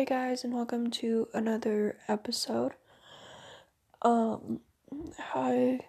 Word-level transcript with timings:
Hey 0.00 0.06
guys, 0.06 0.44
and 0.44 0.54
welcome 0.54 0.90
to 0.92 1.28
another 1.34 1.98
episode. 2.08 2.72
Um, 4.00 4.60
I 5.34 5.80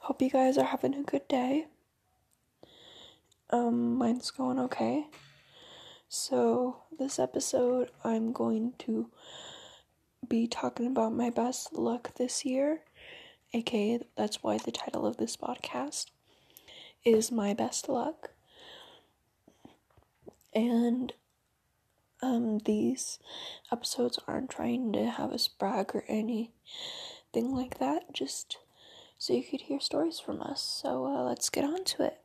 hope 0.00 0.20
you 0.20 0.28
guys 0.28 0.58
are 0.58 0.66
having 0.66 0.94
a 0.94 1.02
good 1.02 1.26
day. 1.28 1.68
Um, 3.48 3.96
mine's 3.96 4.30
going 4.30 4.58
okay. 4.58 5.06
So, 6.10 6.82
this 6.98 7.18
episode, 7.18 7.90
I'm 8.04 8.32
going 8.32 8.74
to 8.80 9.08
be 10.28 10.46
talking 10.46 10.86
about 10.86 11.14
my 11.14 11.30
best 11.30 11.72
luck 11.72 12.16
this 12.16 12.44
year, 12.44 12.82
aka, 13.54 14.00
that's 14.14 14.42
why 14.42 14.58
the 14.58 14.72
title 14.72 15.06
of 15.06 15.16
this 15.16 15.38
podcast 15.38 16.10
is 17.02 17.32
My 17.32 17.54
Best 17.54 17.88
Luck. 17.88 18.32
And 20.52 21.14
um, 22.22 22.58
these 22.64 23.18
episodes 23.70 24.18
aren't 24.26 24.50
trying 24.50 24.92
to 24.92 25.10
have 25.10 25.32
us 25.32 25.48
brag 25.48 25.94
or 25.94 26.04
anything 26.08 26.50
like 27.34 27.78
that, 27.78 28.12
just 28.12 28.58
so 29.18 29.32
you 29.32 29.42
could 29.42 29.62
hear 29.62 29.80
stories 29.80 30.20
from 30.20 30.40
us. 30.40 30.62
So 30.62 31.06
uh, 31.06 31.22
let's 31.24 31.50
get 31.50 31.64
on 31.64 31.84
to 31.84 32.04
it. 32.04 32.20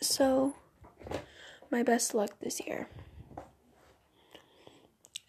So, 0.00 0.54
my 1.70 1.82
best 1.82 2.14
luck 2.14 2.30
this 2.40 2.60
year. 2.66 2.88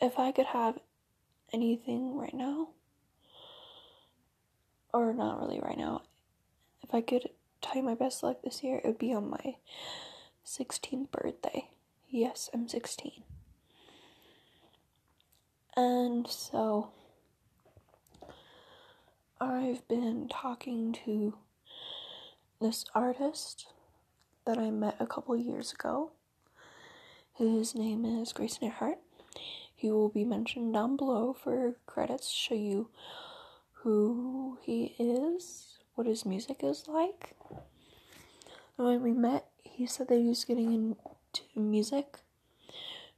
If 0.01 0.19
I 0.19 0.31
could 0.31 0.47
have 0.47 0.79
anything 1.53 2.17
right 2.17 2.33
now, 2.33 2.69
or 4.93 5.13
not 5.13 5.39
really 5.39 5.59
right 5.59 5.77
now, 5.77 6.01
if 6.83 6.93
I 6.93 7.01
could 7.01 7.29
tell 7.61 7.77
you 7.77 7.83
my 7.83 7.95
best 7.95 8.21
luck 8.21 8.41
this 8.43 8.63
year, 8.63 8.77
it 8.77 8.85
would 8.85 8.99
be 8.99 9.13
on 9.13 9.29
my 9.29 9.55
16th 10.45 11.09
birthday. 11.11 11.69
Yes, 12.17 12.49
I'm 12.53 12.69
16. 12.69 13.11
And 15.75 16.25
so 16.25 16.91
I've 19.41 19.85
been 19.89 20.29
talking 20.29 20.93
to 21.03 21.35
this 22.61 22.85
artist 22.95 23.67
that 24.45 24.57
I 24.57 24.69
met 24.69 24.95
a 24.97 25.05
couple 25.05 25.35
years 25.35 25.73
ago. 25.73 26.13
His 27.33 27.75
name 27.75 28.05
is 28.05 28.31
Grayson 28.31 28.63
Earhart. 28.69 28.99
He 29.75 29.91
will 29.91 30.07
be 30.07 30.23
mentioned 30.23 30.73
down 30.73 30.95
below 30.95 31.33
for 31.33 31.75
credits, 31.85 32.29
show 32.29 32.55
you 32.55 32.91
who 33.83 34.57
he 34.61 34.95
is, 34.97 35.79
what 35.95 36.07
his 36.07 36.25
music 36.25 36.61
is 36.63 36.87
like. 36.87 37.35
When 38.77 39.03
we 39.03 39.11
met, 39.11 39.47
he 39.63 39.85
said 39.85 40.07
that 40.07 40.15
he 40.17 40.29
was 40.29 40.45
getting 40.45 40.95
into 41.35 41.59
music 41.59 42.19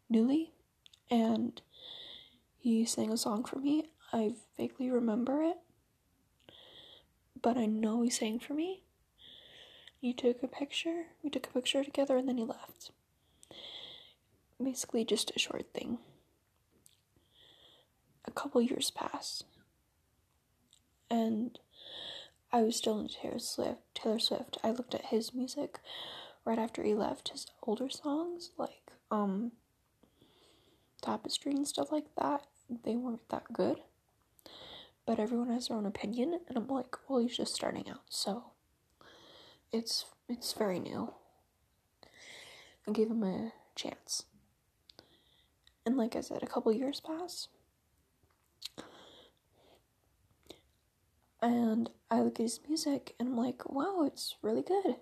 newly, 0.09 0.51
and 1.09 1.61
he 2.57 2.85
sang 2.85 3.11
a 3.11 3.17
song 3.17 3.43
for 3.43 3.57
me. 3.57 3.89
I 4.13 4.33
vaguely 4.57 4.89
remember 4.89 5.43
it, 5.43 5.57
but 7.41 7.57
I 7.57 7.65
know 7.65 8.01
he 8.01 8.09
sang 8.09 8.39
for 8.39 8.53
me. 8.53 8.83
He 9.99 10.13
took 10.13 10.43
a 10.43 10.47
picture, 10.47 11.07
we 11.23 11.29
took 11.29 11.47
a 11.47 11.53
picture 11.53 11.83
together, 11.83 12.17
and 12.17 12.27
then 12.27 12.37
he 12.37 12.45
left. 12.45 12.91
Basically, 14.63 15.03
just 15.03 15.31
a 15.35 15.39
short 15.39 15.73
thing. 15.73 15.99
A 18.25 18.31
couple 18.31 18.61
years 18.61 18.91
passed, 18.91 19.45
and 21.09 21.59
I 22.51 22.61
was 22.61 22.75
still 22.75 22.99
into 22.99 23.15
Taylor 23.15 23.39
Swift. 23.39 23.81
Taylor 23.93 24.19
Swift. 24.19 24.57
I 24.63 24.71
looked 24.71 24.95
at 24.95 25.05
his 25.05 25.33
music 25.33 25.79
right 26.47 26.57
after 26.57 26.81
he 26.81 26.95
left. 26.95 27.29
His 27.29 27.45
older 27.61 27.89
songs, 27.89 28.51
like 28.57 28.91
um, 29.11 29.51
Tapestry 31.01 31.51
and 31.51 31.67
stuff 31.67 31.91
like 31.91 32.05
that, 32.17 32.47
they 32.85 32.95
weren't 32.95 33.27
that 33.29 33.51
good. 33.51 33.81
But 35.05 35.19
everyone 35.19 35.49
has 35.49 35.67
their 35.67 35.77
own 35.77 35.85
opinion, 35.85 36.39
and 36.47 36.57
I'm 36.57 36.67
like, 36.67 36.95
well, 37.07 37.19
he's 37.19 37.35
just 37.35 37.53
starting 37.53 37.89
out, 37.89 38.01
so 38.09 38.51
it's 39.71 40.05
it's 40.29 40.53
very 40.53 40.79
new. 40.79 41.13
I 42.87 42.91
gave 42.91 43.11
him 43.11 43.23
a 43.23 43.51
chance. 43.75 44.23
And 45.85 45.97
like 45.97 46.15
I 46.15 46.21
said, 46.21 46.43
a 46.43 46.47
couple 46.47 46.71
years 46.71 47.01
pass. 47.01 47.49
And 51.41 51.89
I 52.09 52.21
look 52.21 52.39
at 52.39 52.43
his 52.43 52.59
music 52.67 53.15
and 53.19 53.29
I'm 53.29 53.37
like, 53.37 53.69
wow, 53.69 54.03
it's 54.05 54.35
really 54.41 54.63
good. 54.63 54.95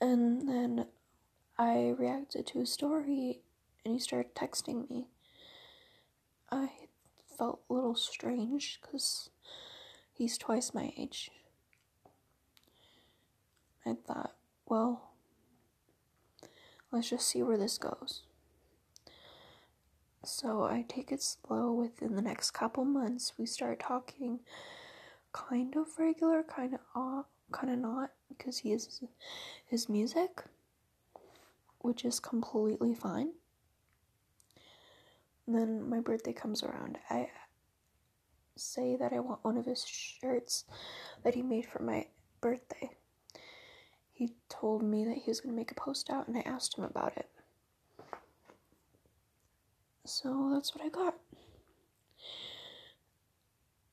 And 0.00 0.48
then 0.48 0.86
I 1.58 1.94
reacted 1.96 2.46
to 2.48 2.60
a 2.60 2.66
story 2.66 3.40
and 3.84 3.94
he 3.94 4.00
started 4.00 4.34
texting 4.34 4.88
me. 4.90 5.08
I 6.50 6.70
felt 7.38 7.60
a 7.68 7.72
little 7.72 7.94
strange 7.94 8.80
because 8.80 9.30
he's 10.12 10.38
twice 10.38 10.74
my 10.74 10.92
age. 10.96 11.30
I 13.86 13.94
thought, 14.06 14.34
well, 14.66 15.12
let's 16.90 17.10
just 17.10 17.28
see 17.28 17.42
where 17.42 17.58
this 17.58 17.76
goes. 17.76 18.22
So 20.24 20.62
I 20.64 20.86
take 20.88 21.12
it 21.12 21.22
slow. 21.22 21.72
Within 21.72 22.14
the 22.14 22.22
next 22.22 22.52
couple 22.52 22.84
months, 22.84 23.34
we 23.38 23.44
start 23.44 23.80
talking 23.80 24.40
kind 25.32 25.76
of 25.76 25.86
regular, 25.98 26.42
kind 26.42 26.72
of 26.72 26.80
off, 26.94 27.26
kind 27.54 27.72
of 27.72 27.78
not, 27.78 28.10
because 28.28 28.58
he 28.58 28.72
is 28.72 29.02
his 29.64 29.88
music, 29.88 30.44
which 31.78 32.04
is 32.04 32.20
completely 32.20 32.94
fine. 32.94 33.32
And 35.46 35.56
then 35.56 35.88
my 35.88 36.00
birthday 36.00 36.32
comes 36.32 36.62
around. 36.62 36.98
I 37.08 37.30
say 38.56 38.96
that 38.96 39.12
I 39.12 39.20
want 39.20 39.44
one 39.44 39.56
of 39.56 39.66
his 39.66 39.84
shirts 39.86 40.64
that 41.22 41.34
he 41.34 41.42
made 41.42 41.66
for 41.66 41.82
my 41.82 42.06
birthday. 42.40 42.90
He 44.12 44.34
told 44.48 44.82
me 44.82 45.04
that 45.04 45.18
he 45.18 45.30
was 45.30 45.40
going 45.40 45.54
to 45.54 45.58
make 45.58 45.70
a 45.70 45.74
post 45.74 46.10
out, 46.10 46.28
and 46.28 46.36
I 46.36 46.42
asked 46.42 46.78
him 46.78 46.84
about 46.84 47.16
it. 47.16 47.28
So 50.04 50.50
that's 50.52 50.74
what 50.74 50.84
I 50.84 50.88
got. 50.88 51.14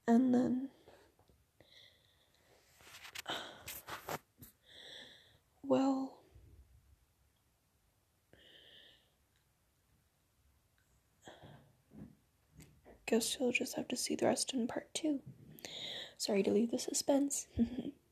And 0.07 0.33
then 0.33 0.69
well 5.63 6.21
guess 13.11 13.35
you'll 13.37 13.51
just 13.51 13.75
have 13.75 13.89
to 13.89 13.97
see 13.97 14.15
the 14.15 14.25
rest 14.25 14.53
in 14.53 14.65
part 14.67 14.87
two. 14.93 15.19
Sorry 16.17 16.43
to 16.43 16.49
leave 16.49 16.71
the 16.71 16.79
suspense. 16.79 17.45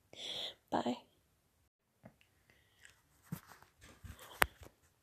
Bye. 0.70 0.98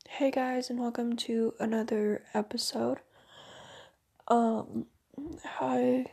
Hey 0.07 0.29
guys, 0.29 0.69
and 0.69 0.79
welcome 0.79 1.15
to 1.17 1.55
another 1.59 2.21
episode. 2.35 2.99
Um, 4.27 4.85
I 5.59 6.05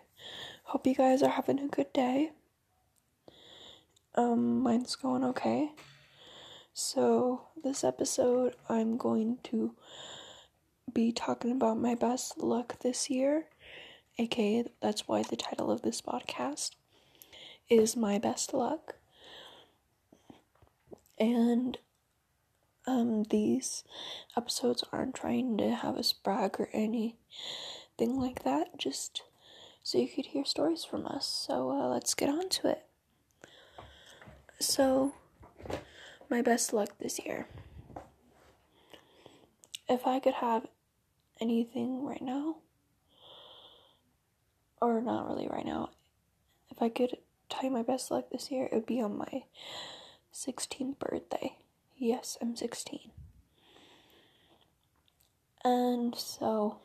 hope 0.63 0.87
you 0.87 0.95
guys 0.95 1.23
are 1.23 1.29
having 1.29 1.59
a 1.59 1.69
good 1.69 1.93
day. 1.93 2.33
Um, 4.15 4.63
mine's 4.63 4.97
going 4.97 5.25
okay. 5.25 5.73
So, 6.77 7.43
this 7.63 7.85
episode, 7.85 8.57
I'm 8.69 8.97
going 8.97 9.39
to 9.45 9.77
be 10.93 11.13
talking 11.13 11.53
about 11.53 11.79
my 11.79 11.95
best 11.95 12.39
luck 12.39 12.81
this 12.81 13.09
year, 13.09 13.47
aka, 14.19 14.65
that's 14.81 15.07
why 15.07 15.23
the 15.23 15.37
title 15.37 15.71
of 15.71 15.83
this 15.83 16.03
podcast 16.03 16.73
is 17.71 17.95
My 17.95 18.19
Best 18.19 18.53
Luck. 18.53 18.97
And 21.17 21.79
um, 22.89 23.23
these 23.31 23.85
episodes 24.37 24.83
aren't 24.93 25.15
trying 25.15 25.57
to 25.59 25.77
have 25.77 25.97
a 25.97 26.03
brag 26.25 26.57
or 26.59 26.71
anything 26.73 27.15
like 28.01 28.43
that, 28.43 28.79
just 28.79 29.23
so 29.85 29.99
you 29.99 30.09
could 30.09 30.27
hear 30.27 30.45
stories 30.45 30.85
from 30.85 31.07
us. 31.07 31.25
So 31.47 31.71
uh, 31.71 31.87
let's 31.87 32.15
get 32.15 32.31
on 32.31 32.49
to 32.49 32.71
it. 32.71 32.85
So, 34.59 35.15
my 36.35 36.43
best 36.43 36.73
luck 36.73 36.89
this 36.99 37.21
year. 37.25 37.47
If 39.89 40.05
I 40.05 40.19
could 40.19 40.35
have 40.35 40.67
anything 41.41 42.05
right 42.05 42.21
now, 42.21 42.57
or 44.83 45.01
not 45.01 45.29
really 45.29 45.47
right 45.47 45.65
now, 45.65 45.91
if 46.73 46.83
I 46.83 46.89
could 46.89 47.19
tell 47.49 47.63
you 47.63 47.71
my 47.71 47.85
best 47.85 48.11
luck 48.11 48.31
this 48.33 48.51
year, 48.51 48.65
it 48.65 48.75
would 48.75 48.85
be 48.85 49.01
on 49.01 49.17
my 49.17 49.45
16th 50.33 50.99
birthday. 50.99 51.57
Yes, 51.97 52.37
I'm 52.43 52.57
16. 52.57 53.13
And 55.65 56.17
so 56.17 56.79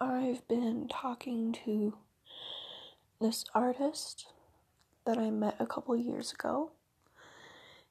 I've 0.00 0.48
been 0.48 0.88
talking 0.88 1.52
to 1.66 1.98
this 3.20 3.44
artist 3.54 4.26
that 5.06 5.18
I 5.18 5.30
met 5.30 5.54
a 5.60 5.66
couple 5.66 5.96
years 5.96 6.32
ago. 6.32 6.72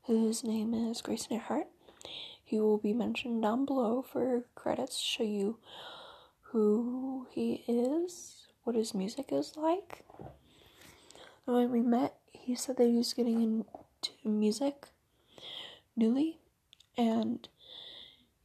His 0.08 0.44
name 0.44 0.76
is 0.76 1.02
Grayson 1.02 1.34
Earhart. 1.34 1.66
He 2.44 2.60
will 2.60 2.78
be 2.78 2.94
mentioned 2.94 3.42
down 3.42 3.66
below 3.66 4.04
for 4.04 4.46
credits 4.54 5.00
show 5.00 5.24
you 5.24 5.58
who 6.52 7.26
he 7.32 7.64
is, 7.68 8.46
what 8.64 8.76
his 8.76 8.94
music 8.94 9.32
is 9.32 9.58
like. 9.58 10.06
When 11.46 11.72
we 11.72 11.82
met, 11.82 12.18
he 12.32 12.54
said 12.54 12.78
that 12.78 12.86
he 12.86 12.98
was 12.98 13.16
getting 13.16 13.42
into 13.42 14.12
music 14.24 14.90
newly, 15.96 16.38
and 16.96 17.48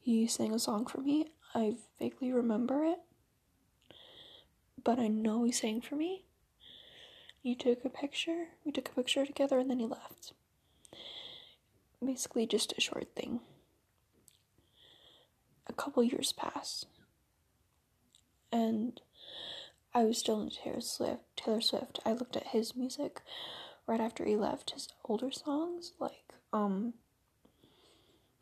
he 0.01 0.27
sang 0.27 0.55
a 0.55 0.59
song 0.59 0.87
for 0.87 1.03
me. 1.03 1.27
I 1.55 1.77
vaguely 1.99 2.33
remember 2.33 2.87
it, 2.87 3.01
but 4.83 4.99
I 4.99 5.09
know 5.09 5.45
he 5.45 5.53
sang 5.53 5.83
for 5.83 5.95
me. 5.95 6.25
He 7.43 7.55
took 7.55 7.85
a 7.85 7.91
picture. 7.91 8.47
We 8.65 8.73
took 8.73 8.89
a 8.89 8.93
picture 8.95 9.27
together, 9.27 9.59
and 9.59 9.69
then 9.69 9.79
he 9.79 9.87
left. 9.87 10.33
Basically, 12.05 12.47
just 12.47 12.73
a 12.77 12.81
short 12.81 13.09
thing. 13.15 13.41
A 15.67 15.73
couple 15.73 16.03
years 16.03 16.33
passed, 16.33 16.87
and 18.51 19.01
I 19.95 20.05
was 20.05 20.19
still 20.19 20.41
into 20.41 20.57
Taylor 20.57 20.81
Swift. 20.81 21.23
Taylor 21.37 21.61
Swift. 21.61 22.01
I 22.05 22.13
looked 22.13 22.37
at 22.37 22.49
his 22.49 22.75
music 22.75 23.21
right 23.87 24.01
after 24.01 24.25
he 24.25 24.37
left. 24.37 24.71
His 24.73 24.89
older 25.05 25.31
songs, 25.31 25.93
like 26.01 26.33
um, 26.53 26.95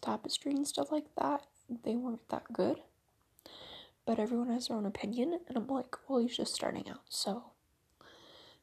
Tapestry 0.01 0.53
and 0.53 0.67
stuff 0.67 0.93
like 0.93 1.07
that, 1.19 1.45
they 1.85 1.97
weren't 1.97 2.29
that 2.29 2.53
good. 2.53 2.81
But 4.07 4.19
everyone 4.19 4.49
has 4.51 4.69
their 4.69 4.77
own 4.77 4.87
opinion, 4.87 5.41
and 5.49 5.57
I'm 5.57 5.67
like, 5.67 5.97
well, 6.09 6.21
he's 6.21 6.37
just 6.37 6.55
starting 6.55 6.89
out, 6.89 7.03
so 7.09 7.45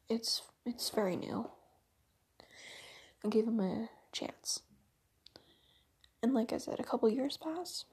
it's 0.09 0.41
it's 0.65 0.89
very 0.89 1.15
new. 1.15 1.49
I 3.23 3.27
gave 3.29 3.47
him 3.47 3.59
a 3.59 3.89
chance. 4.11 4.61
And 6.25 6.33
like 6.33 6.51
I 6.53 6.57
said, 6.57 6.79
a 6.79 6.83
couple 6.83 7.07
years 7.07 7.37
pass. 7.37 7.85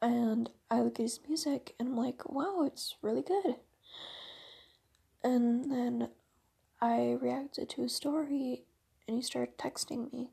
And 0.00 0.48
I 0.70 0.80
look 0.80 0.98
at 0.98 1.02
his 1.02 1.20
music 1.28 1.74
and 1.78 1.90
I'm 1.90 1.96
like, 1.98 2.26
wow, 2.30 2.62
it's 2.64 2.94
really 3.02 3.20
good. 3.20 3.56
And 5.22 5.70
then 5.70 6.08
I 6.80 7.18
reacted 7.20 7.68
to 7.68 7.82
his 7.82 7.94
story 7.94 8.64
and 9.06 9.18
he 9.18 9.22
started 9.22 9.58
texting 9.58 10.10
me. 10.14 10.30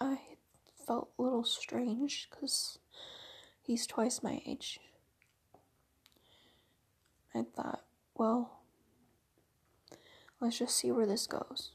I 0.00 0.18
felt 0.84 1.10
a 1.16 1.22
little 1.22 1.44
strange 1.44 2.28
because 2.28 2.80
he's 3.62 3.86
twice 3.86 4.20
my 4.20 4.42
age. 4.44 4.80
I 7.36 7.44
thought, 7.54 7.84
well, 8.16 8.62
let's 10.40 10.58
just 10.58 10.76
see 10.76 10.90
where 10.90 11.06
this 11.06 11.28
goes. 11.28 11.70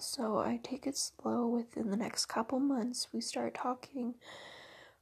So 0.00 0.38
I 0.38 0.58
take 0.62 0.86
it 0.86 0.96
slow. 0.96 1.46
Within 1.46 1.90
the 1.90 1.96
next 1.96 2.26
couple 2.26 2.58
months, 2.58 3.08
we 3.12 3.20
start 3.20 3.54
talking 3.54 4.14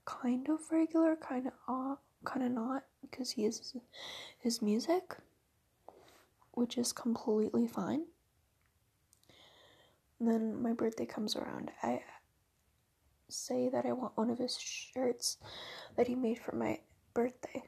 kind 0.05 0.49
of 0.49 0.61
regular, 0.71 1.17
kind 1.17 1.47
of 1.47 1.53
off, 1.67 1.99
kind 2.25 2.45
of 2.45 2.53
not, 2.53 2.85
because 3.01 3.31
he 3.31 3.45
is 3.45 3.75
his 4.39 4.61
music, 4.61 5.17
which 6.53 6.77
is 6.77 6.93
completely 6.93 7.67
fine. 7.67 8.07
And 10.19 10.29
then 10.29 10.61
my 10.61 10.73
birthday 10.73 11.07
comes 11.07 11.37
around. 11.37 11.71
I 11.83 12.03
say 13.29 13.69
that 13.69 13.87
I 13.87 13.93
want 13.93 14.17
one 14.17 14.31
of 14.31 14.39
his 14.39 14.59
shirts 14.59 15.39
that 15.97 16.09
he 16.09 16.15
made 16.15 16.39
for 16.39 16.57
my 16.57 16.81
birthday 17.15 17.63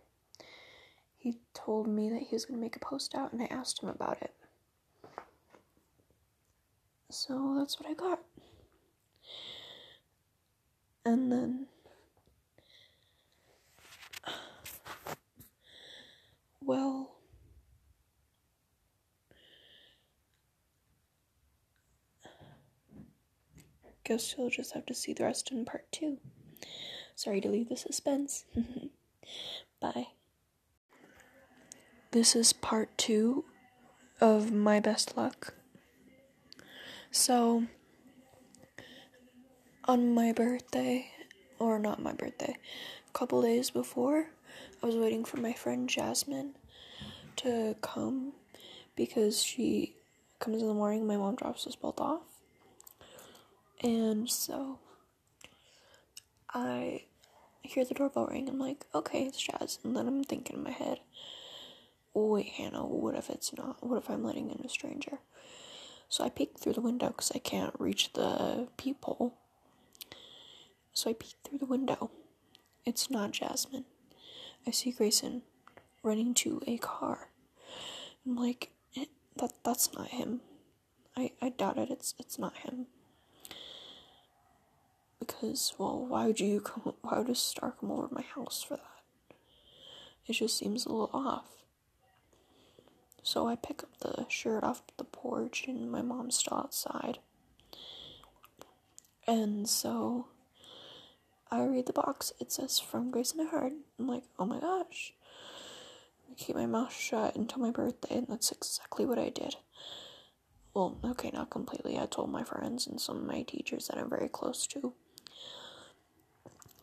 he 1.20 1.38
told 1.52 1.86
me 1.86 2.08
that 2.08 2.22
he 2.22 2.34
was 2.34 2.46
going 2.46 2.58
to 2.58 2.62
make 2.62 2.76
a 2.76 2.80
post 2.80 3.14
out, 3.14 3.30
and 3.32 3.42
I 3.42 3.44
asked 3.50 3.82
him 3.82 3.90
about 3.90 4.22
it. 4.22 4.34
So 7.10 7.56
that's 7.58 7.80
what 7.80 7.90
I 7.90 7.94
got. 7.94 8.20
And 11.04 11.32
then. 11.32 11.66
Well. 16.62 17.16
Guess 24.04 24.34
you'll 24.36 24.50
just 24.50 24.72
have 24.74 24.86
to 24.86 24.94
see 24.94 25.12
the 25.12 25.24
rest 25.24 25.50
in 25.50 25.64
part 25.64 25.90
two. 25.90 26.18
Sorry 27.16 27.40
to 27.40 27.48
leave 27.48 27.68
the 27.68 27.76
suspense. 27.76 28.44
Bye. 29.80 30.08
This 32.12 32.36
is 32.36 32.52
part 32.52 32.96
two 32.96 33.44
of 34.20 34.52
my 34.52 34.78
best 34.80 35.16
luck. 35.16 35.54
So, 37.12 37.64
on 39.84 40.14
my 40.14 40.32
birthday, 40.32 41.10
or 41.58 41.80
not 41.80 42.00
my 42.00 42.12
birthday, 42.12 42.56
a 43.08 43.12
couple 43.12 43.42
days 43.42 43.70
before, 43.70 44.26
I 44.80 44.86
was 44.86 44.94
waiting 44.94 45.24
for 45.24 45.38
my 45.38 45.52
friend 45.52 45.88
Jasmine 45.88 46.54
to 47.36 47.74
come 47.80 48.34
because 48.94 49.42
she 49.42 49.96
comes 50.38 50.62
in 50.62 50.68
the 50.68 50.74
morning. 50.74 51.04
My 51.04 51.16
mom 51.16 51.34
drops 51.34 51.66
us 51.66 51.74
both 51.74 51.98
off. 52.00 52.22
And 53.82 54.30
so 54.30 54.78
I 56.54 57.06
hear 57.62 57.84
the 57.84 57.94
doorbell 57.94 58.26
ring. 58.28 58.48
I'm 58.48 58.60
like, 58.60 58.86
okay, 58.94 59.24
it's 59.24 59.40
Jazz. 59.40 59.80
And 59.82 59.96
then 59.96 60.06
I'm 60.06 60.22
thinking 60.22 60.58
in 60.58 60.62
my 60.62 60.70
head, 60.70 61.00
wait, 62.14 62.50
Hannah, 62.50 62.86
what 62.86 63.16
if 63.16 63.30
it's 63.30 63.52
not? 63.56 63.84
What 63.84 63.96
if 63.98 64.08
I'm 64.08 64.22
letting 64.22 64.50
in 64.50 64.64
a 64.64 64.68
stranger? 64.68 65.18
So 66.10 66.24
I 66.24 66.28
peek 66.28 66.58
through 66.58 66.72
the 66.72 66.80
window 66.80 67.06
because 67.08 67.30
I 67.32 67.38
can't 67.38 67.72
reach 67.78 68.12
the 68.14 68.66
peephole. 68.76 69.38
So 70.92 71.08
I 71.08 71.12
peek 71.12 71.36
through 71.44 71.58
the 71.58 71.66
window. 71.66 72.10
It's 72.84 73.08
not 73.10 73.30
Jasmine. 73.30 73.84
I 74.66 74.72
see 74.72 74.90
Grayson 74.90 75.42
running 76.02 76.34
to 76.34 76.60
a 76.66 76.78
car. 76.78 77.28
I'm 78.26 78.34
like, 78.34 78.72
eh, 78.96 79.04
that 79.36 79.52
that's 79.62 79.94
not 79.94 80.08
him. 80.08 80.40
I, 81.16 81.30
I 81.40 81.50
doubt 81.50 81.78
it. 81.78 81.90
It's 81.90 82.14
it's 82.18 82.40
not 82.40 82.56
him. 82.56 82.86
Because 85.20 85.74
well, 85.78 86.04
why 86.04 86.26
would 86.26 86.40
you 86.40 86.60
come? 86.64 86.94
Why 87.02 87.18
would 87.18 87.30
a 87.30 87.36
star 87.36 87.76
come 87.78 87.92
over 87.92 88.08
my 88.10 88.22
house 88.22 88.64
for 88.66 88.76
that? 88.76 89.36
It 90.26 90.32
just 90.32 90.58
seems 90.58 90.86
a 90.86 90.88
little 90.90 91.10
off. 91.14 91.59
So 93.22 93.46
I 93.46 93.56
pick 93.56 93.82
up 93.82 93.98
the 94.00 94.26
shirt 94.28 94.64
off 94.64 94.82
the 94.96 95.04
porch, 95.04 95.64
and 95.68 95.90
my 95.90 96.02
mom's 96.02 96.36
still 96.36 96.56
outside. 96.58 97.18
And 99.26 99.68
so 99.68 100.26
I 101.50 101.64
read 101.64 101.86
the 101.86 101.92
box. 101.92 102.32
It 102.40 102.50
says 102.52 102.78
from 102.78 103.10
Grayson 103.10 103.40
Earhart. 103.40 103.72
I'm 103.98 104.08
like, 104.08 104.24
oh 104.38 104.46
my 104.46 104.60
gosh. 104.60 105.12
I 106.30 106.34
keep 106.34 106.56
my 106.56 106.66
mouth 106.66 106.92
shut 106.92 107.36
until 107.36 107.60
my 107.60 107.70
birthday, 107.70 108.16
and 108.16 108.28
that's 108.28 108.52
exactly 108.52 109.04
what 109.04 109.18
I 109.18 109.28
did. 109.28 109.56
Well, 110.74 110.98
okay, 111.04 111.30
not 111.32 111.50
completely. 111.50 111.98
I 111.98 112.06
told 112.06 112.30
my 112.30 112.44
friends 112.44 112.86
and 112.86 113.00
some 113.00 113.16
of 113.16 113.24
my 113.24 113.42
teachers 113.42 113.88
that 113.88 113.98
I'm 113.98 114.08
very 114.08 114.28
close 114.28 114.66
to. 114.68 114.92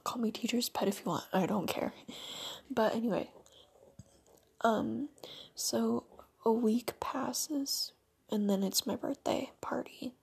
Call 0.03 0.21
me 0.21 0.31
teacher's 0.31 0.69
pet 0.69 0.87
if 0.87 0.99
you 0.99 1.11
want. 1.11 1.25
I 1.33 1.45
don't 1.45 1.67
care. 1.67 1.93
But 2.69 2.93
anyway, 2.95 3.29
um, 4.59 5.07
so 5.55 6.03
a 6.47 6.51
week 6.51 6.97
passes 7.01 7.91
and 8.31 8.49
then 8.49 8.63
it's 8.63 8.87
my 8.87 8.95
birthday 8.95 9.51
party. 9.59 10.13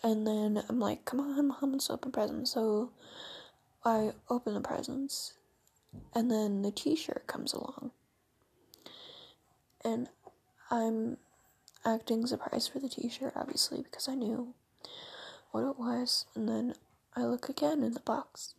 And 0.00 0.24
then 0.24 0.62
I'm 0.68 0.78
like, 0.78 1.04
come 1.04 1.18
on, 1.18 1.48
mom, 1.48 1.72
let's 1.72 1.90
open 1.90 2.12
presents. 2.12 2.52
So 2.52 2.92
I 3.84 4.12
open 4.30 4.54
the 4.54 4.60
presents 4.60 5.34
and 6.14 6.30
then 6.30 6.62
the 6.62 6.70
t 6.70 6.94
shirt 6.94 7.26
comes 7.26 7.52
along. 7.52 7.90
And 9.84 10.08
I'm 10.70 11.16
acting 11.84 12.24
surprised 12.24 12.70
for 12.72 12.78
the 12.78 12.88
t 12.88 13.08
shirt, 13.08 13.32
obviously, 13.34 13.82
because 13.82 14.08
I 14.08 14.14
knew 14.14 14.54
what 15.50 15.68
it 15.68 15.80
was. 15.80 16.26
And 16.36 16.48
then 16.48 16.74
I 17.16 17.24
look 17.24 17.48
again 17.48 17.82
in 17.82 17.92
the 17.92 18.00
box. 18.00 18.54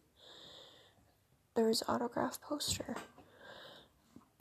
There's 1.55 1.83
autograph 1.87 2.41
poster 2.41 2.97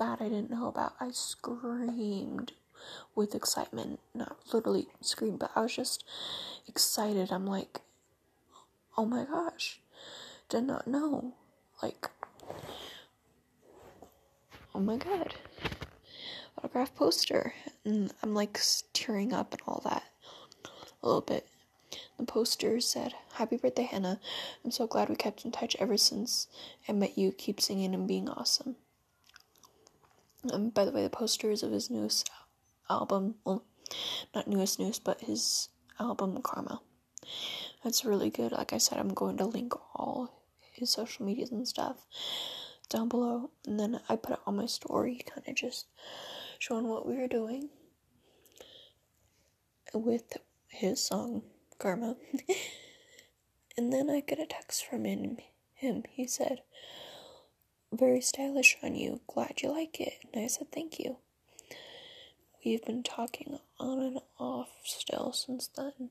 that 0.02 0.20
I 0.20 0.24
didn't 0.28 0.50
know 0.50 0.66
about. 0.66 0.94
I 1.00 1.12
screamed 1.12 2.52
with 3.14 3.36
excitement. 3.36 4.00
Not 4.12 4.36
literally 4.52 4.88
screamed, 5.00 5.38
but 5.38 5.52
I 5.54 5.60
was 5.60 5.76
just 5.76 6.04
excited. 6.66 7.30
I'm 7.30 7.46
like, 7.46 7.80
oh 8.98 9.06
my 9.06 9.24
gosh, 9.24 9.78
did 10.48 10.64
not 10.64 10.88
know. 10.88 11.34
Like, 11.80 12.10
oh 14.74 14.80
my 14.80 14.96
god, 14.96 15.34
autograph 16.58 16.94
poster. 16.96 17.54
And 17.84 18.12
I'm 18.24 18.34
like 18.34 18.60
tearing 18.92 19.32
up 19.32 19.52
and 19.52 19.62
all 19.68 19.82
that 19.84 20.02
a 21.00 21.06
little 21.06 21.20
bit. 21.20 21.46
The 22.18 22.24
poster 22.24 22.80
said, 22.80 23.14
Happy 23.34 23.56
birthday, 23.56 23.84
Hannah. 23.84 24.18
I'm 24.64 24.72
so 24.72 24.88
glad 24.88 25.08
we 25.08 25.14
kept 25.14 25.44
in 25.44 25.52
touch 25.52 25.76
ever 25.78 25.96
since 25.96 26.48
I 26.88 26.92
met 26.92 27.16
you. 27.16 27.30
Keep 27.30 27.60
singing 27.60 27.94
and 27.94 28.08
being 28.08 28.28
awesome. 28.28 28.76
Um, 30.50 30.70
by 30.70 30.84
the 30.84 30.90
way, 30.90 31.02
the 31.02 31.10
posters 31.10 31.62
of 31.62 31.70
his 31.70 31.90
newest 31.90 32.30
album, 32.90 33.36
well, 33.44 33.64
not 34.34 34.48
newest 34.48 34.78
news, 34.78 34.98
but 34.98 35.20
his 35.20 35.68
album 36.00 36.40
Karma. 36.42 36.80
That's 37.84 38.04
really 38.04 38.30
good. 38.30 38.52
Like 38.52 38.72
I 38.72 38.78
said, 38.78 38.98
I'm 38.98 39.14
going 39.14 39.36
to 39.38 39.44
link 39.44 39.74
all 39.94 40.42
his 40.72 40.90
social 40.90 41.24
medias 41.24 41.52
and 41.52 41.66
stuff 41.66 42.06
down 42.88 43.08
below. 43.08 43.50
And 43.66 43.78
then 43.78 44.00
I 44.08 44.16
put 44.16 44.34
it 44.34 44.42
on 44.46 44.56
my 44.56 44.66
story, 44.66 45.20
kind 45.26 45.46
of 45.46 45.54
just 45.54 45.86
showing 46.58 46.88
what 46.88 47.06
we 47.06 47.16
were 47.16 47.28
doing 47.28 47.70
with 49.94 50.36
his 50.68 51.02
song 51.02 51.42
Karma. 51.78 52.16
and 53.76 53.92
then 53.92 54.10
I 54.10 54.20
get 54.20 54.38
a 54.38 54.46
text 54.46 54.86
from 54.86 55.04
him. 55.04 55.38
Him. 55.74 56.04
He 56.10 56.26
said, 56.26 56.62
"Very 57.92 58.20
stylish 58.20 58.76
on 58.82 58.94
you. 58.96 59.20
Glad 59.26 59.62
you 59.62 59.70
like 59.70 60.00
it." 60.00 60.14
And 60.32 60.42
I 60.42 60.48
said, 60.48 60.72
"Thank 60.72 60.98
you." 60.98 61.18
We've 62.64 62.84
been 62.84 63.02
talking 63.02 63.58
on 63.78 64.00
and 64.00 64.20
off 64.38 64.70
still 64.84 65.32
since 65.32 65.68
then. 65.68 66.10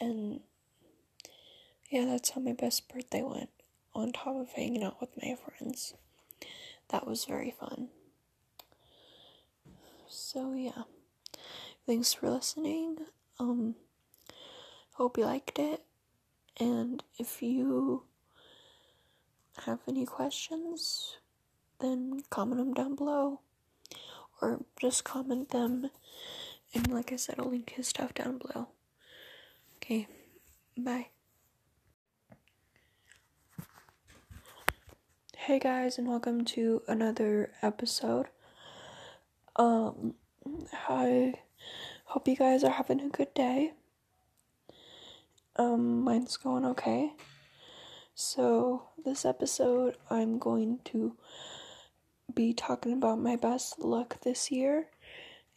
And 0.00 0.40
yeah, 1.90 2.06
that's 2.06 2.30
how 2.30 2.40
my 2.40 2.52
best 2.52 2.88
birthday 2.88 3.22
went. 3.22 3.50
On 3.94 4.12
top 4.12 4.36
of 4.36 4.50
hanging 4.52 4.82
out 4.82 5.00
with 5.00 5.10
my 5.22 5.34
friends. 5.36 5.94
That 6.88 7.06
was 7.06 7.24
very 7.24 7.50
fun. 7.50 7.88
So 10.08 10.54
yeah. 10.54 10.84
Thanks 11.86 12.14
for 12.14 12.30
listening. 12.30 12.98
Um 13.38 13.74
hope 14.94 15.18
you 15.18 15.24
liked 15.24 15.58
it. 15.58 15.82
And 16.58 17.02
if 17.18 17.42
you 17.42 18.04
have 19.66 19.80
any 19.88 20.04
questions, 20.06 21.18
then 21.80 22.22
comment 22.30 22.58
them 22.58 22.74
down 22.74 22.94
below. 22.94 23.40
Or 24.40 24.64
just 24.80 25.04
comment 25.04 25.50
them. 25.50 25.90
And 26.74 26.92
like 26.92 27.12
I 27.12 27.16
said, 27.16 27.36
I'll 27.38 27.50
link 27.50 27.70
his 27.70 27.88
stuff 27.88 28.14
down 28.14 28.38
below. 28.38 28.68
Okay, 29.76 30.06
bye. 30.76 31.08
Hey 35.36 35.58
guys, 35.58 35.96
and 35.98 36.06
welcome 36.06 36.44
to 36.46 36.82
another 36.86 37.52
episode. 37.62 38.26
Um, 39.56 40.14
I 40.88 41.34
hope 42.04 42.28
you 42.28 42.36
guys 42.36 42.62
are 42.64 42.70
having 42.72 43.00
a 43.00 43.08
good 43.08 43.32
day. 43.34 43.72
Um, 45.56 46.02
mine's 46.02 46.36
going 46.36 46.64
okay. 46.66 47.12
So, 48.20 48.82
this 49.04 49.24
episode, 49.24 49.96
I'm 50.10 50.40
going 50.40 50.80
to 50.86 51.14
be 52.34 52.52
talking 52.52 52.92
about 52.94 53.20
my 53.20 53.36
best 53.36 53.78
luck 53.78 54.22
this 54.22 54.50
year, 54.50 54.88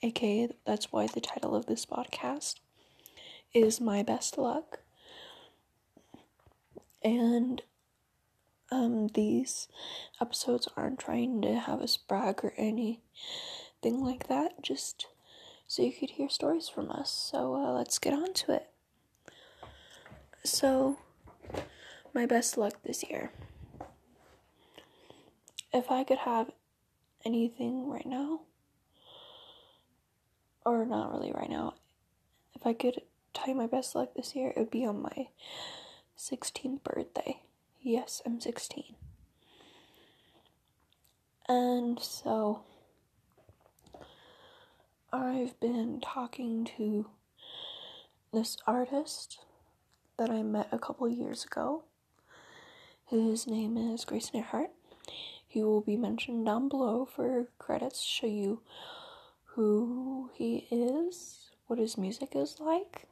aka, 0.03 0.47
that's 0.63 0.91
why 0.91 1.07
the 1.07 1.21
title 1.21 1.55
of 1.55 1.65
this 1.65 1.87
podcast 1.87 2.59
is 3.51 3.81
my 3.81 4.03
best 4.03 4.37
luck. 4.37 4.81
And 7.03 7.63
um, 8.69 9.07
these 9.07 9.67
episodes 10.21 10.67
aren't 10.77 10.99
trying 10.99 11.41
to 11.41 11.55
have 11.55 11.81
us 11.81 11.97
brag 11.97 12.41
or 12.43 12.53
anything 12.57 12.99
like 13.81 14.27
that, 14.27 14.61
just 14.61 15.07
so 15.65 15.81
you 15.81 15.91
could 15.91 16.11
hear 16.11 16.29
stories 16.29 16.69
from 16.69 16.91
us. 16.91 17.09
So 17.09 17.55
uh, 17.55 17.71
let's 17.71 17.97
get 17.97 18.13
on 18.13 18.33
to 18.33 18.53
it. 18.53 18.69
So, 20.43 20.99
my 22.13 22.25
best 22.25 22.57
luck 22.57 22.73
this 22.83 23.03
year. 23.09 23.31
If 25.73 25.89
I 25.89 26.03
could 26.03 26.19
have 26.19 26.51
anything 27.25 27.89
right 27.89 28.05
now, 28.05 28.41
or 30.65 30.85
not 30.85 31.11
really 31.11 31.31
right 31.31 31.49
now, 31.49 31.75
if 32.55 32.65
I 32.67 32.73
could 32.73 33.01
you 33.47 33.53
my 33.55 33.67
best 33.67 33.95
luck 33.95 34.13
this 34.15 34.35
year, 34.35 34.49
it 34.49 34.57
would 34.59 34.71
be 34.71 34.85
on 34.85 35.01
my 35.01 35.27
16th 36.17 36.83
birthday. 36.83 37.41
Yes, 37.81 38.21
I'm 38.25 38.39
16. 38.39 38.95
And 41.47 41.99
so 41.99 42.61
I've 45.11 45.59
been 45.59 45.99
talking 46.01 46.65
to 46.77 47.07
this 48.31 48.57
artist 48.67 49.39
that 50.17 50.29
I 50.29 50.43
met 50.43 50.69
a 50.71 50.79
couple 50.79 51.07
years 51.09 51.43
ago. 51.43 51.83
His 53.11 53.45
name 53.45 53.75
is 53.75 54.05
Grayson 54.05 54.37
Earhart. 54.37 54.71
He 55.45 55.61
will 55.61 55.81
be 55.81 55.97
mentioned 55.97 56.45
down 56.45 56.69
below 56.69 57.03
for 57.03 57.49
credits 57.59 58.01
to 58.01 58.07
show 58.07 58.27
you 58.27 58.61
who 59.43 60.29
he 60.33 60.65
is, 60.71 61.49
what 61.67 61.77
his 61.77 61.97
music 61.97 62.29
is 62.37 62.61
like. 62.61 63.09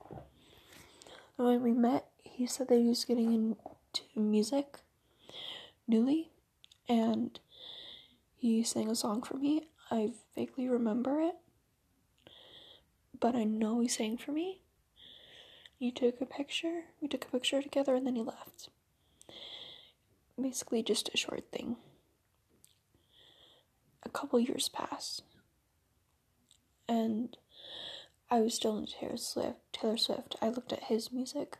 When 1.35 1.61
we 1.61 1.73
met, 1.73 2.05
he 2.23 2.47
said 2.47 2.69
that 2.69 2.77
he 2.77 2.87
was 2.87 3.03
getting 3.03 3.33
into 3.33 4.03
music 4.15 4.79
newly, 5.85 6.31
and 6.87 7.37
he 8.37 8.63
sang 8.63 8.89
a 8.89 8.95
song 8.95 9.21
for 9.21 9.35
me. 9.35 9.67
I 9.91 10.13
vaguely 10.33 10.69
remember 10.69 11.19
it, 11.19 11.35
but 13.19 13.35
I 13.35 13.43
know 13.43 13.81
he 13.81 13.89
sang 13.89 14.15
for 14.15 14.31
me. 14.31 14.61
He 15.77 15.91
took 15.91 16.21
a 16.21 16.25
picture. 16.25 16.85
We 17.01 17.09
took 17.09 17.25
a 17.25 17.31
picture 17.31 17.61
together, 17.61 17.95
and 17.95 18.07
then 18.07 18.15
he 18.15 18.21
left. 18.21 18.69
Basically, 20.41 20.81
just 20.81 21.09
a 21.13 21.17
short 21.17 21.43
thing. 21.51 21.75
A 24.03 24.09
couple 24.09 24.39
years 24.39 24.69
passed, 24.69 25.23
and 26.87 27.35
I 28.31 28.39
was 28.39 28.53
still 28.53 28.77
into 28.77 28.93
Taylor 28.93 29.17
Swift. 29.17 29.59
Taylor 29.73 29.97
Swift. 29.97 30.35
I 30.41 30.49
looked 30.49 30.71
at 30.71 30.83
his 30.85 31.11
music 31.11 31.57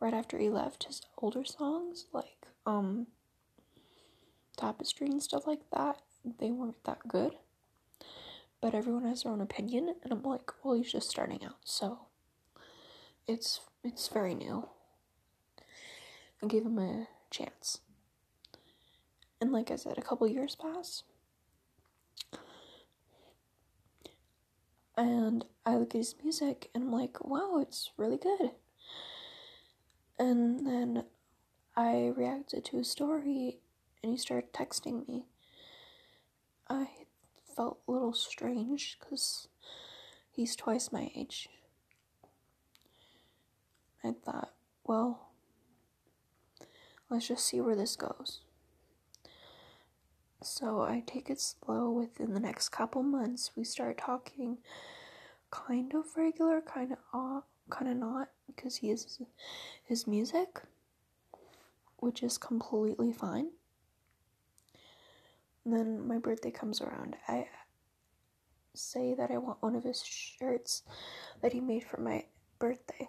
right 0.00 0.14
after 0.14 0.38
he 0.38 0.48
left. 0.48 0.84
His 0.84 1.02
older 1.18 1.44
songs, 1.44 2.06
like 2.12 2.46
um, 2.64 3.06
Tapestry 4.56 5.08
and 5.08 5.22
stuff 5.22 5.46
like 5.46 5.68
that, 5.74 6.00
they 6.38 6.50
weren't 6.50 6.82
that 6.84 7.06
good. 7.06 7.36
But 8.60 8.74
everyone 8.74 9.04
has 9.04 9.22
their 9.22 9.32
own 9.32 9.42
opinion, 9.42 9.94
and 10.02 10.12
I'm 10.12 10.22
like, 10.22 10.50
well, 10.64 10.74
he's 10.74 10.90
just 10.90 11.10
starting 11.10 11.44
out, 11.44 11.58
so 11.64 11.98
it's 13.28 13.60
it's 13.84 14.08
very 14.08 14.34
new. 14.34 14.68
I 16.42 16.46
gave 16.46 16.64
him 16.64 16.78
a 16.78 17.08
chance. 17.30 17.80
And 19.40 19.52
like 19.52 19.70
I 19.70 19.76
said, 19.76 19.98
a 19.98 20.02
couple 20.02 20.26
years 20.26 20.54
pass. 20.54 21.02
and 24.96 25.44
I 25.64 25.76
look 25.76 25.94
at 25.94 25.98
his 25.98 26.14
music 26.22 26.70
and 26.74 26.84
I'm 26.84 26.92
like, 26.92 27.22
wow, 27.24 27.58
it's 27.60 27.90
really 27.96 28.16
good. 28.16 28.52
And 30.18 30.66
then 30.66 31.04
I 31.76 32.12
reacted 32.16 32.64
to 32.66 32.78
his 32.78 32.90
story 32.90 33.58
and 34.02 34.12
he 34.12 34.18
started 34.18 34.52
texting 34.52 35.06
me. 35.06 35.26
I 36.68 36.88
felt 37.54 37.78
a 37.86 37.92
little 37.92 38.14
strange 38.14 38.96
because 38.98 39.48
he's 40.30 40.56
twice 40.56 40.90
my 40.90 41.10
age. 41.14 41.48
I 44.02 44.14
thought, 44.24 44.52
well, 44.84 45.28
let's 47.10 47.28
just 47.28 47.44
see 47.44 47.60
where 47.60 47.76
this 47.76 47.96
goes. 47.96 48.40
So 50.42 50.82
I 50.82 51.02
take 51.06 51.30
it 51.30 51.40
slow. 51.40 51.90
Within 51.90 52.32
the 52.34 52.40
next 52.40 52.68
couple 52.68 53.02
months, 53.02 53.50
we 53.56 53.64
start 53.64 53.98
talking 53.98 54.58
kind 55.50 55.94
of 55.94 56.04
regular, 56.16 56.60
kind 56.60 56.92
of 56.92 56.98
off, 57.12 57.44
kind 57.70 57.90
of 57.90 57.96
not, 57.96 58.28
because 58.46 58.76
he 58.76 58.90
is 58.90 59.20
his 59.84 60.06
music, 60.06 60.60
which 61.98 62.22
is 62.22 62.38
completely 62.38 63.12
fine. 63.12 63.48
Then 65.64 66.06
my 66.06 66.18
birthday 66.18 66.52
comes 66.52 66.80
around. 66.80 67.16
I 67.26 67.48
say 68.74 69.14
that 69.14 69.30
I 69.30 69.38
want 69.38 69.62
one 69.62 69.74
of 69.74 69.84
his 69.84 70.04
shirts 70.04 70.82
that 71.42 71.52
he 71.52 71.60
made 71.60 71.82
for 71.82 72.00
my 72.00 72.24
birthday. 72.58 73.08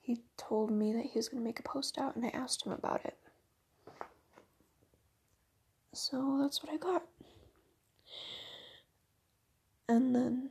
He 0.00 0.22
told 0.36 0.70
me 0.70 0.92
that 0.92 1.04
he 1.04 1.18
was 1.18 1.28
going 1.28 1.42
to 1.42 1.44
make 1.44 1.58
a 1.58 1.64
post 1.64 1.98
out, 1.98 2.16
and 2.16 2.24
I 2.24 2.28
asked 2.28 2.64
him 2.64 2.72
about 2.72 3.04
it. 3.04 3.18
So 5.96 6.38
that's 6.42 6.62
what 6.62 6.70
I 6.70 6.76
got. 6.76 7.04
And 9.88 10.14
then 10.14 10.50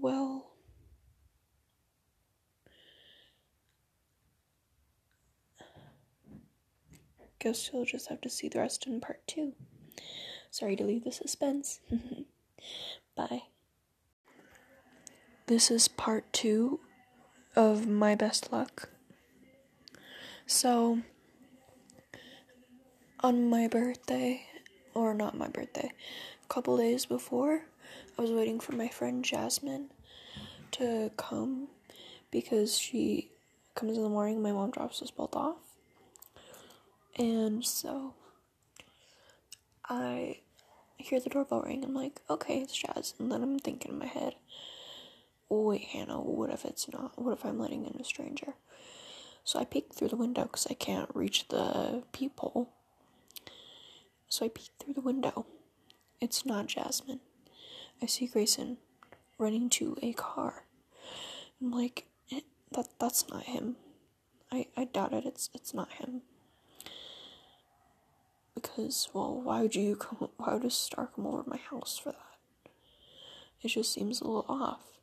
well 0.00 0.52
guess 7.38 7.70
you'll 7.70 7.84
just 7.84 8.08
have 8.08 8.20
to 8.22 8.30
see 8.30 8.48
the 8.48 8.58
rest 8.58 8.86
in 8.86 9.00
part 9.00 9.26
two. 9.26 9.52
Sorry 10.50 10.76
to 10.76 10.84
leave 10.84 11.04
the 11.04 11.12
suspense. 11.12 11.80
Bye. 13.14 13.42
This 15.46 15.70
is 15.70 15.88
part 15.88 16.32
two 16.32 16.80
of 17.54 17.86
my 17.86 18.14
best 18.14 18.50
luck. 18.50 18.88
So, 20.50 21.00
on 23.20 23.50
my 23.50 23.68
birthday, 23.68 24.46
or 24.94 25.12
not 25.12 25.36
my 25.36 25.48
birthday, 25.48 25.90
a 26.42 26.48
couple 26.48 26.78
days 26.78 27.04
before, 27.04 27.66
I 28.18 28.22
was 28.22 28.30
waiting 28.30 28.58
for 28.58 28.72
my 28.72 28.88
friend 28.88 29.22
Jasmine 29.22 29.90
to 30.70 31.10
come 31.18 31.68
because 32.30 32.78
she 32.78 33.30
comes 33.74 33.98
in 33.98 34.02
the 34.02 34.08
morning. 34.08 34.40
My 34.40 34.52
mom 34.52 34.70
drops 34.70 35.02
us 35.02 35.10
both 35.10 35.36
off. 35.36 35.58
And 37.18 37.62
so 37.62 38.14
I 39.86 40.38
hear 40.96 41.20
the 41.20 41.28
doorbell 41.28 41.60
ring. 41.60 41.84
I'm 41.84 41.94
like, 41.94 42.22
okay, 42.30 42.60
it's 42.60 42.74
Jazz. 42.74 43.12
And 43.18 43.30
then 43.30 43.42
I'm 43.42 43.58
thinking 43.58 43.92
in 43.92 43.98
my 43.98 44.06
head, 44.06 44.34
wait, 45.50 45.82
Hannah, 45.82 46.22
what 46.22 46.48
if 46.48 46.64
it's 46.64 46.90
not? 46.90 47.20
What 47.20 47.32
if 47.32 47.44
I'm 47.44 47.58
letting 47.58 47.84
in 47.84 48.00
a 48.00 48.04
stranger? 48.04 48.54
So 49.48 49.58
I 49.58 49.64
peek 49.64 49.94
through 49.94 50.08
the 50.08 50.16
window 50.16 50.42
because 50.42 50.66
I 50.70 50.74
can't 50.74 51.08
reach 51.14 51.48
the 51.48 52.02
peephole. 52.12 52.68
So 54.28 54.44
I 54.44 54.50
peek 54.50 54.68
through 54.78 54.92
the 54.92 55.00
window. 55.00 55.46
It's 56.20 56.44
not 56.44 56.66
Jasmine. 56.66 57.20
I 58.02 58.04
see 58.04 58.26
Grayson 58.26 58.76
running 59.38 59.70
to 59.70 59.96
a 60.02 60.12
car. 60.12 60.64
I'm 61.62 61.70
like, 61.70 62.04
eh, 62.30 62.40
that 62.72 62.88
that's 62.98 63.26
not 63.30 63.44
him. 63.44 63.76
I, 64.52 64.66
I 64.76 64.84
doubt 64.84 65.14
it. 65.14 65.24
It's 65.24 65.48
it's 65.54 65.72
not 65.72 65.92
him. 65.92 66.20
Because 68.54 69.08
well, 69.14 69.40
why 69.40 69.62
would 69.62 69.74
you 69.74 69.96
come? 69.96 70.28
Why 70.36 70.52
would 70.52 70.66
a 70.66 70.70
star 70.70 71.08
come 71.16 71.26
over 71.26 71.44
my 71.46 71.56
house 71.56 71.96
for 71.96 72.12
that? 72.12 72.70
It 73.62 73.68
just 73.68 73.94
seems 73.94 74.20
a 74.20 74.24
little 74.24 74.44
off. 74.46 74.97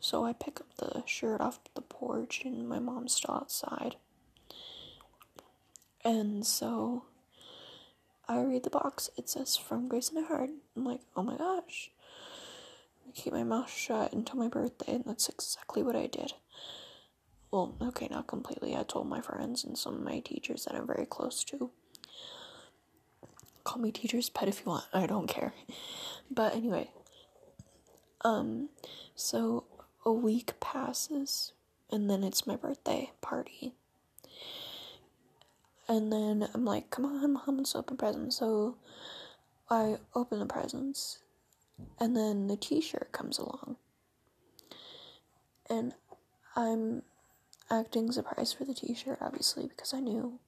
So 0.00 0.24
I 0.24 0.32
pick 0.32 0.60
up 0.60 0.74
the 0.78 1.02
shirt 1.06 1.40
off 1.40 1.60
the 1.74 1.82
porch, 1.82 2.42
and 2.44 2.68
my 2.68 2.78
mom's 2.78 3.14
still 3.14 3.34
outside. 3.34 3.96
And 6.02 6.46
so 6.46 7.04
I 8.26 8.40
read 8.40 8.62
the 8.62 8.70
box. 8.70 9.10
It 9.18 9.28
says 9.28 9.56
from 9.56 9.88
Grayson 9.88 10.16
Earhart. 10.16 10.50
I'm 10.74 10.84
like, 10.84 11.00
oh 11.14 11.22
my 11.22 11.36
gosh. 11.36 11.90
I 13.06 13.12
keep 13.12 13.32
my 13.32 13.44
mouth 13.44 13.70
shut 13.70 14.12
until 14.12 14.36
my 14.36 14.48
birthday, 14.48 14.94
and 14.94 15.04
that's 15.04 15.28
exactly 15.28 15.82
what 15.82 15.96
I 15.96 16.06
did. 16.06 16.32
Well, 17.50 17.74
okay, 17.82 18.08
not 18.10 18.26
completely. 18.28 18.76
I 18.76 18.84
told 18.84 19.08
my 19.08 19.20
friends 19.20 19.64
and 19.64 19.76
some 19.76 19.96
of 19.96 20.02
my 20.02 20.20
teachers 20.20 20.64
that 20.64 20.76
I'm 20.76 20.86
very 20.86 21.06
close 21.06 21.42
to. 21.44 21.70
Call 23.64 23.82
me 23.82 23.90
teacher's 23.90 24.30
pet 24.30 24.48
if 24.48 24.60
you 24.60 24.66
want. 24.66 24.84
I 24.92 25.06
don't 25.06 25.26
care. 25.26 25.52
But 26.32 26.54
anyway, 26.54 26.88
um, 28.20 28.68
so 29.16 29.64
a 30.04 30.12
week 30.12 30.58
passes, 30.60 31.52
and 31.90 32.08
then 32.08 32.22
it's 32.22 32.46
my 32.46 32.56
birthday 32.56 33.10
party. 33.20 33.74
And 35.88 36.12
then 36.12 36.48
I'm 36.54 36.64
like, 36.64 36.90
come 36.90 37.04
on, 37.04 37.32
mom, 37.32 37.58
let's 37.58 37.74
open 37.74 37.96
presents. 37.96 38.36
So 38.36 38.76
I 39.68 39.96
open 40.14 40.38
the 40.38 40.46
presents, 40.46 41.18
and 41.98 42.16
then 42.16 42.46
the 42.46 42.56
t 42.56 42.80
shirt 42.80 43.10
comes 43.12 43.38
along. 43.38 43.76
And 45.68 45.94
I'm 46.56 47.02
acting 47.70 48.10
surprised 48.12 48.56
for 48.56 48.64
the 48.64 48.74
t 48.74 48.94
shirt, 48.94 49.18
obviously, 49.20 49.66
because 49.66 49.92
I 49.92 50.00
knew 50.00 50.38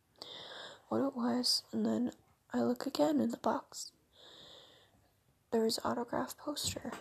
what 0.89 1.05
it 1.07 1.17
was. 1.17 1.63
And 1.73 1.85
then 1.85 2.13
I 2.53 2.61
look 2.61 2.87
again 2.87 3.21
in 3.21 3.31
the 3.31 3.37
box. 3.37 3.93
There's 5.51 5.79
autograph 5.85 6.37
poster 6.39 6.93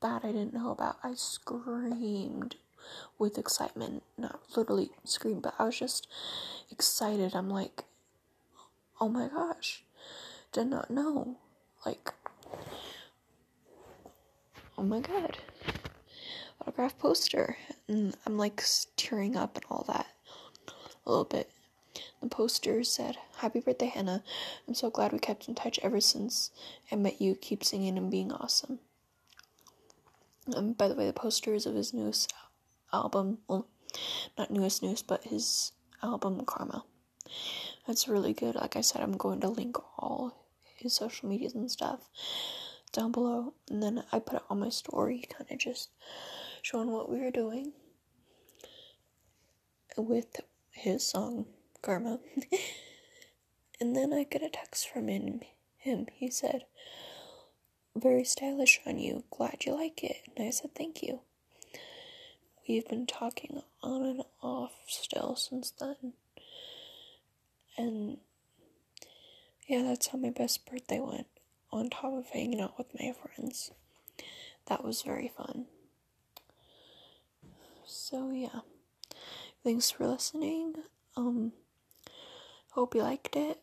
that 0.00 0.24
I 0.24 0.28
didn't 0.28 0.54
know 0.54 0.70
about. 0.70 0.98
I 1.02 1.14
screamed 1.14 2.56
with 3.18 3.38
excitement. 3.38 4.02
Not 4.16 4.40
literally 4.56 4.90
screamed, 5.04 5.42
but 5.42 5.54
I 5.58 5.64
was 5.64 5.78
just 5.78 6.08
excited. 6.70 7.34
I'm 7.34 7.50
like, 7.50 7.84
oh 9.00 9.08
my 9.08 9.28
gosh, 9.28 9.82
did 10.52 10.66
not 10.66 10.90
know. 10.90 11.36
Like, 11.86 12.12
oh 14.76 14.82
my 14.82 15.00
god, 15.00 15.38
autograph 16.60 16.98
poster. 16.98 17.56
And 17.86 18.16
I'm 18.26 18.36
like 18.36 18.62
tearing 18.96 19.36
up 19.36 19.56
and 19.56 19.64
all 19.70 19.84
that 19.88 20.06
a 21.06 21.10
little 21.10 21.24
bit. 21.24 21.50
The 22.20 22.28
poster 22.28 22.82
said, 22.84 23.16
Happy 23.38 23.60
birthday, 23.60 23.86
Hannah. 23.86 24.22
I'm 24.66 24.74
so 24.74 24.90
glad 24.90 25.12
we 25.12 25.18
kept 25.18 25.48
in 25.48 25.54
touch 25.54 25.78
ever 25.82 26.00
since 26.00 26.50
I 26.92 26.96
met 26.96 27.20
you. 27.20 27.34
Keep 27.34 27.64
singing 27.64 27.96
and 27.96 28.10
being 28.10 28.32
awesome. 28.32 28.80
Um, 30.54 30.72
by 30.72 30.88
the 30.88 30.94
way, 30.94 31.06
the 31.06 31.12
posters 31.12 31.66
of 31.66 31.74
his 31.74 31.92
newest 31.92 32.32
album. 32.92 33.38
Well, 33.48 33.68
not 34.36 34.50
newest 34.50 34.82
news, 34.82 35.02
but 35.02 35.24
his 35.24 35.72
album 36.02 36.44
Karma. 36.44 36.84
That's 37.86 38.08
really 38.08 38.32
good. 38.32 38.54
Like 38.54 38.76
I 38.76 38.80
said, 38.80 39.02
I'm 39.02 39.16
going 39.16 39.40
to 39.40 39.48
link 39.48 39.76
all 39.98 40.46
his 40.76 40.92
social 40.92 41.28
medias 41.28 41.54
and 41.54 41.70
stuff 41.70 42.08
down 42.92 43.12
below. 43.12 43.54
And 43.70 43.82
then 43.82 44.04
I 44.12 44.18
put 44.18 44.36
it 44.36 44.42
on 44.50 44.60
my 44.60 44.68
story, 44.68 45.24
kind 45.28 45.50
of 45.50 45.58
just 45.58 45.90
showing 46.62 46.90
what 46.90 47.10
we 47.10 47.20
were 47.20 47.30
doing 47.30 47.72
with 49.96 50.40
his 50.70 51.06
song 51.06 51.46
Karma. 51.82 52.20
and 53.80 53.96
then 53.96 54.12
I 54.12 54.24
get 54.24 54.42
a 54.42 54.50
text 54.50 54.88
from 54.88 55.08
him. 55.08 55.40
Him. 55.76 56.06
He 56.12 56.30
said, 56.30 56.64
"Very 57.96 58.24
stylish 58.24 58.80
on 58.86 58.98
you. 58.98 59.24
Glad 59.30 59.64
you 59.64 59.74
like 59.74 60.02
it." 60.04 60.18
And 60.36 60.46
I 60.46 60.50
said, 60.50 60.74
"Thank 60.74 61.02
you." 61.02 61.20
We've 62.68 62.86
been 62.86 63.06
talking 63.06 63.62
on 63.82 64.04
and 64.04 64.22
off 64.42 64.74
still 64.88 65.36
since 65.36 65.70
then. 65.70 66.12
And 67.78 68.18
yeah, 69.66 69.82
that's 69.82 70.08
how 70.08 70.18
my 70.18 70.30
best 70.30 70.66
birthday 70.66 71.00
went. 71.00 71.26
On 71.70 71.88
top 71.88 72.12
of 72.14 72.28
hanging 72.30 72.60
out 72.60 72.76
with 72.76 72.88
my 72.98 73.12
friends. 73.12 73.70
That 74.66 74.84
was 74.84 75.02
very 75.02 75.28
fun. 75.28 75.66
So 77.86 78.30
yeah. 78.30 78.60
Thanks 79.64 79.90
for 79.90 80.06
listening. 80.06 80.74
Um 81.16 81.52
hope 82.72 82.94
you 82.94 83.02
liked 83.02 83.34
it. 83.36 83.60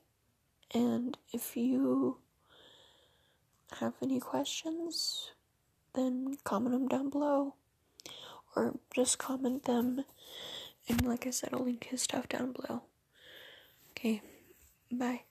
And 0.73 1.17
if 1.31 1.55
you 1.55 2.17
have 3.79 3.93
any 4.01 4.19
questions, 4.19 5.31
then 5.93 6.37
comment 6.43 6.73
them 6.73 6.87
down 6.87 7.09
below 7.09 7.55
or 8.55 8.75
just 8.93 9.17
comment 9.17 9.63
them. 9.65 10.05
And 10.87 11.05
like 11.05 11.27
I 11.27 11.31
said, 11.31 11.49
I'll 11.53 11.63
link 11.63 11.85
his 11.85 12.01
stuff 12.01 12.29
down 12.29 12.53
below. 12.53 12.83
Okay, 13.91 14.21
bye. 14.91 15.21